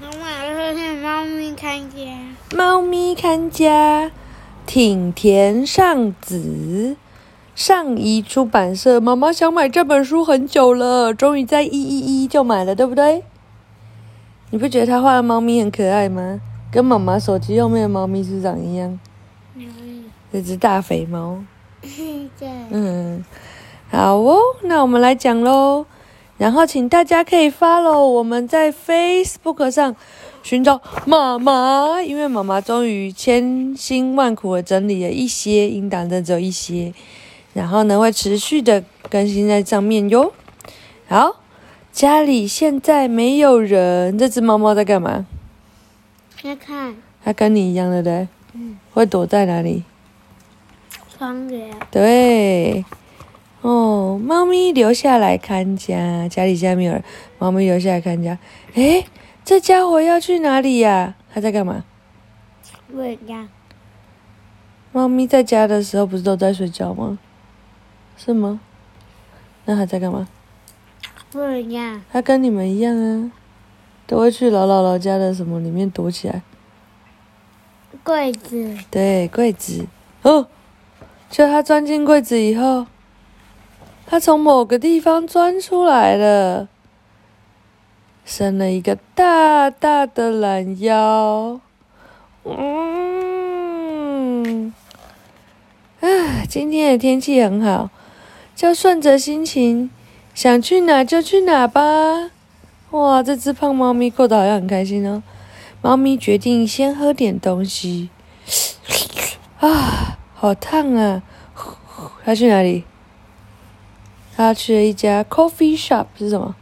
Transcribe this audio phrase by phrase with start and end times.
[0.00, 1.96] 妈妈说是猫咪看家。
[2.56, 4.10] 猫咪看家，
[4.66, 6.96] 挺田尚子，
[7.54, 9.00] 上一出版社。
[9.00, 13.22] 妈妈想买这本书很久了，终于在一一一就买了，对不对？
[14.50, 16.40] 你不觉得他画的猫咪很可爱吗？
[16.72, 18.98] 跟妈妈手机后面的猫咪是长一样？
[20.32, 21.38] 这只大肥猫。
[21.82, 22.48] 对。
[22.70, 23.24] 嗯，
[23.92, 25.86] 好哦，那我们来讲喽。
[26.36, 29.94] 然后请大家可以 follow 我们在 Facebook 上
[30.42, 36.92] 寻找妈妈，因为妈妈终于千辛万苦的整理了一些音档，但只有一些，
[37.52, 40.32] 然后呢会持续的更新在上面哟。
[41.06, 41.36] 好，
[41.92, 45.26] 家里现在没有人，这只猫猫在干嘛？
[46.42, 48.28] 在看它跟你一样的对？
[48.52, 49.84] 嗯，会躲在哪里？
[51.16, 51.70] 窗帘。
[51.90, 52.84] 对，
[53.64, 57.02] 哦，猫咪留下来看家，家里现在没有人，
[57.38, 58.36] 猫咪留下来看家。
[58.74, 59.06] 诶，
[59.42, 61.14] 这家伙要去哪里呀？
[61.32, 61.82] 它在干嘛？
[62.92, 63.48] 睡觉。
[64.92, 67.18] 猫咪在家的时候不是都在睡觉吗？
[68.18, 68.60] 是吗？
[69.64, 70.28] 那它在干嘛？
[71.32, 72.00] 睡觉。
[72.12, 73.32] 它跟你们一样啊，
[74.06, 76.42] 都会去老姥姥家的什么里面躲起来。
[78.02, 78.76] 柜子。
[78.90, 79.86] 对，柜子。
[80.20, 80.48] 哦，
[81.30, 82.86] 就它钻进柜子以后，
[84.06, 86.68] 它从某个地方钻出来了，
[88.24, 91.60] 伸了一个大大的懒腰。
[92.44, 92.62] 嗯，
[96.00, 96.08] 啊，
[96.48, 97.90] 今天的天气很好，
[98.54, 99.90] 就顺着心情，
[100.34, 102.30] 想去哪就去哪吧。
[102.90, 105.22] 哇，这只胖猫咪过得好像很开心哦。
[105.82, 108.10] 猫咪决定先喝点东西。
[109.58, 111.22] 啊，好烫啊！
[112.24, 112.84] 它去哪里？
[114.36, 116.54] 他去了一家 coffee shop，是什么？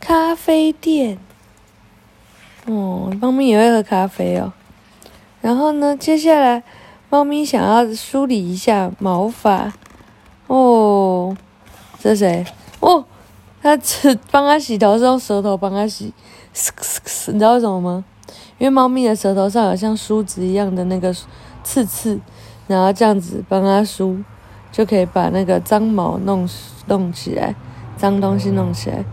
[0.00, 1.18] 咖啡店。
[2.66, 4.52] 哦，猫咪也会喝咖啡哦。
[5.40, 6.62] 然后呢，接下来，
[7.10, 9.72] 猫咪想要梳理一下毛发。
[10.46, 11.36] 哦，
[11.98, 12.44] 这谁？
[12.80, 13.04] 哦，
[13.60, 16.12] 它只帮它洗头是用舌头帮它洗。
[17.28, 18.04] 你知道为什么吗？
[18.58, 21.12] 因为猫咪的舌头上有像梳子一样的那个
[21.64, 22.20] 刺刺，
[22.68, 24.18] 然后这样子帮它梳，
[24.72, 26.48] 就可以把那个脏毛弄
[26.86, 27.54] 弄起来，
[27.96, 29.04] 脏东西弄起来。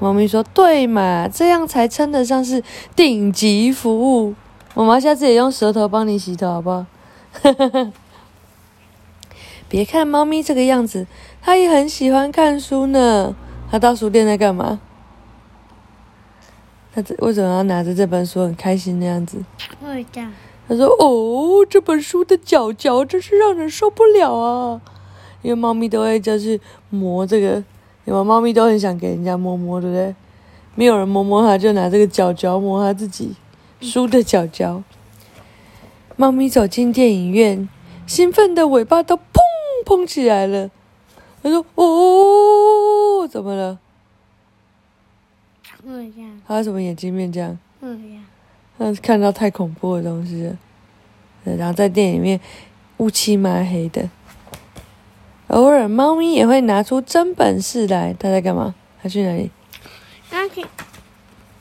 [0.00, 2.62] 猫咪说：“对嘛，这样才称得上是
[2.94, 4.34] 顶级服务。”
[4.74, 6.84] 妈妈下次也用舌头帮你洗头，好不好？
[9.68, 11.06] 别看猫咪这个样子，
[11.40, 13.34] 它也很喜欢看书呢。
[13.70, 14.80] 它到书店在干嘛？
[16.94, 19.38] 它为什么要拿着这本书很开心的样子？
[19.80, 20.22] 睡觉。
[20.68, 24.80] 他说：“哦，这本书的角角真是让人受不了啊！
[25.44, 27.62] 因为猫咪都会就是磨这个，
[28.06, 30.14] 因为猫咪都很想给人家摸摸，对不对？
[30.74, 33.34] 没有人摸摸它，就拿这个脚脚摸它自己
[33.80, 34.82] 梳的脚脚。
[36.16, 37.68] 猫咪走进电影院，
[38.06, 39.20] 兴奋的尾巴都砰
[39.84, 40.70] 砰起来了。
[41.42, 43.78] 他说：哦，怎么了？”
[45.84, 46.22] 睡觉。
[46.48, 47.58] 他为什么眼睛变这样？
[47.80, 48.02] 睡觉。
[48.78, 50.56] 他看到太恐怖的东西了，
[51.44, 52.40] 然后在电影里面
[52.96, 54.08] 乌漆嘛黑的。
[55.54, 58.12] 偶尔，猫咪也会拿出真本事来。
[58.18, 58.74] 它在干嘛？
[59.00, 59.52] 它去哪里？
[60.32, 60.66] 那是，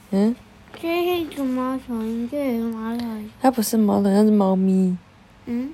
[0.09, 0.35] 嗯，
[0.81, 3.31] 这是一个猫头鹰，这是猫头鹰。
[3.39, 4.97] 它不是猫头是猫咪。
[5.45, 5.71] 嗯。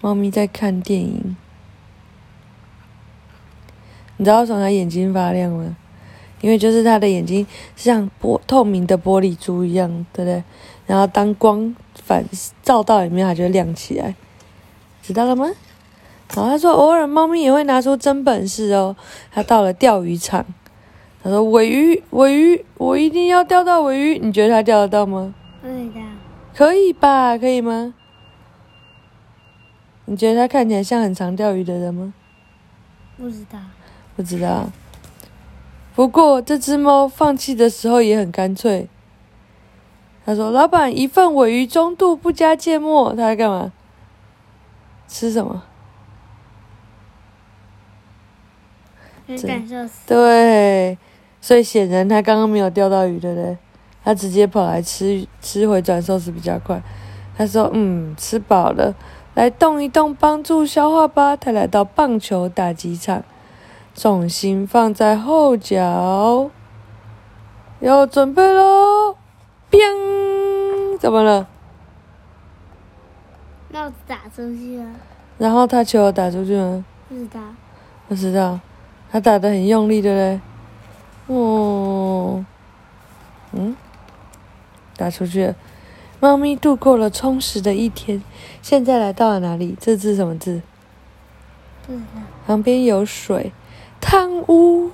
[0.00, 1.36] 猫咪在看电影。
[4.16, 5.76] 你知道为什么它眼睛发亮吗？
[6.40, 7.46] 因为就是它的眼睛
[7.76, 10.42] 像玻透明的玻璃珠一样，对不对？
[10.88, 12.24] 然后当光反
[12.64, 14.16] 照到里面，它就会亮起来，
[15.00, 15.48] 知道了吗？
[16.34, 18.96] 然后他说，偶尔猫咪也会拿出真本事哦。
[19.30, 20.46] 他到了钓鱼场，
[21.22, 25.34] 他说：“尾鱼，尾鱼，我一定要钓到尾鱼。”你觉得他钓得到吗？
[25.60, 26.00] 可以的。
[26.54, 27.36] 可以吧？
[27.36, 27.94] 可以吗？
[30.06, 32.14] 你觉得他看起来像很常钓鱼的人吗？
[33.18, 33.58] 不知道。
[34.16, 34.70] 不知道。
[35.94, 38.88] 不过这只猫放弃的时候也很干脆。
[40.24, 43.70] 他说：“老板，一份尾鱼中度，不加芥末。”他在干嘛？
[45.06, 45.62] 吃什么？
[49.46, 50.00] 感受死。
[50.06, 50.98] 对，
[51.40, 53.56] 所以显然他刚刚没有钓到鱼，对不对？
[54.04, 56.82] 他直接跑来吃吃回转寿司比较快。
[57.36, 58.94] 他说：“嗯，吃饱了，
[59.34, 63.22] 来动一动，帮助消化吧。”他来到棒球打击场，
[63.94, 66.50] 重心放在后脚，
[67.80, 69.16] 要准备喽！
[69.70, 70.98] 砰！
[70.98, 71.46] 怎么了？
[73.72, 74.84] 帽子打出去了。
[75.38, 76.84] 然后他球打出去吗？
[77.08, 77.40] 不知道。
[78.08, 78.60] 不知道。
[79.12, 81.36] 他打的很用力，对不对？
[81.36, 82.44] 哦，
[83.52, 83.76] 嗯，
[84.96, 85.54] 打出去了。
[86.18, 88.22] 猫咪度过了充实的一天，
[88.62, 89.76] 现在来到了哪里？
[89.78, 90.62] 这字什么字？
[91.88, 92.06] 嗯，
[92.46, 93.52] 旁边有水，
[94.00, 94.90] 汤屋，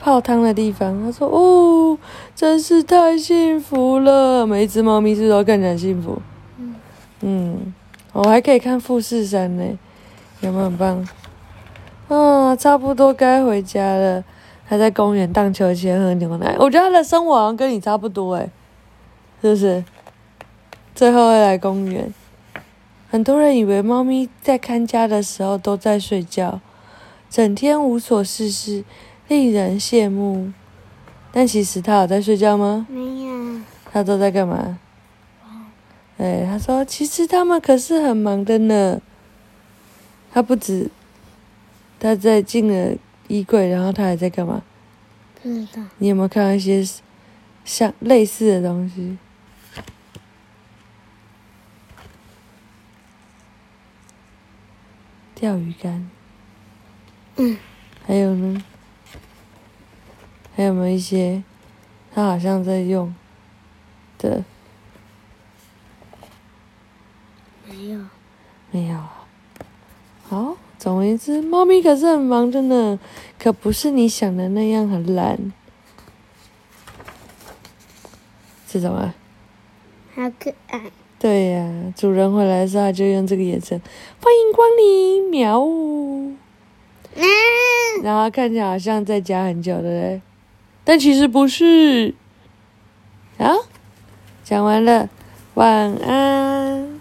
[0.00, 1.02] 泡汤的地方。
[1.02, 1.98] 他说：“哦，
[2.34, 4.46] 真是太幸福了！
[4.46, 6.22] 每一只猫咪是都看起来很幸福？
[6.58, 6.74] 嗯
[7.20, 7.74] 嗯，
[8.12, 9.78] 我还可以看富士山呢，
[10.40, 11.06] 有没有很棒？
[12.46, 14.24] 啊，差不多该回家了。
[14.68, 16.56] 还在公园荡秋千、喝牛奶。
[16.58, 18.50] 我觉得他的生活好像跟你差不多诶，
[19.40, 19.84] 是不是？
[20.92, 22.12] 最后会来公园。
[23.08, 26.60] 很多人以为猫咪在看家的时候都在睡觉，
[27.30, 28.84] 整天无所事事，
[29.28, 30.52] 令人羡慕。
[31.30, 32.86] 但其实它有在睡觉吗？
[32.90, 33.60] 没有，
[33.92, 34.78] 它都在干嘛？
[36.18, 39.00] 哎，他说其实他们可是很忙的呢。
[40.32, 40.90] 他不止，
[42.06, 44.62] 他在进了衣柜，然后他还在干嘛？
[45.42, 45.82] 不知道。
[45.98, 46.88] 你有没有看到一些
[47.64, 49.18] 像类似的东西？
[55.34, 56.08] 钓鱼竿。
[57.38, 57.58] 嗯。
[58.06, 58.64] 还有呢？
[60.54, 61.42] 还有没有一些
[62.14, 63.12] 他好像在用
[64.16, 64.44] 的？
[67.68, 68.00] 没有。
[68.70, 69.02] 没有。
[70.28, 70.56] 好，
[70.86, 72.96] 总而言之，猫咪可是很忙的呢，
[73.40, 75.52] 可不是你想的那样很懒。
[78.68, 79.12] 这种啊？
[80.14, 80.80] 好可爱。
[81.18, 83.82] 对呀，主人回来的时候就用这个眼神，
[84.22, 85.58] 欢迎光临，喵。
[85.58, 86.38] 嗯。
[88.04, 90.22] 然后看起来好像在家很久的嘞，
[90.84, 92.14] 但其实不是。
[93.38, 93.52] 好，
[94.44, 95.08] 讲完了，
[95.54, 96.95] 晚安。